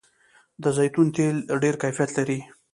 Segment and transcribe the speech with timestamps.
[0.63, 2.39] د زیتون تېل ډیر کیفیت لري.